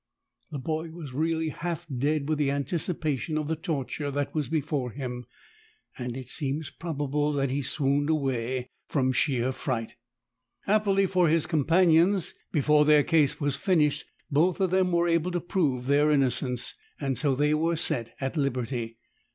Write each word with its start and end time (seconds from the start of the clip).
The 0.49 0.57
boy 0.57 0.89
was 0.89 1.13
really 1.13 1.49
half 1.49 1.85
dead 1.95 2.27
with 2.27 2.39
the 2.39 2.49
anticipation 2.49 3.37
of 3.37 3.47
the 3.47 3.55
torture 3.55 4.09
that 4.09 4.33
was 4.33 4.49
before 4.49 4.89
him, 4.89 5.27
and 5.95 6.17
it 6.17 6.27
seems 6.27 6.71
probable 6.71 7.31
that 7.33 7.51
he 7.51 7.61
swooned 7.61 8.09
awa}^ 8.09 8.65
from 8.89 9.11
sheer 9.11 9.51
fright. 9.51 9.97
Happily 10.61 11.05
for 11.05 11.27
his 11.29 11.45
compan 11.45 11.89
ions, 11.91 12.33
before 12.51 12.83
their 12.83 13.03
case 13.03 13.39
was 13.39 13.55
finished 13.55 14.05
both 14.31 14.59
of 14.59 14.71
them 14.71 14.91
were 14.91 15.07
able 15.07 15.29
to 15.29 15.39
prove 15.39 15.85
their 15.85 16.09
innocence, 16.09 16.73
and 16.99 17.15
so 17.15 17.35
they 17.35 17.53
were 17.53 17.75
set 17.75 18.15
at 18.19 18.35
liberty. 18.35 18.97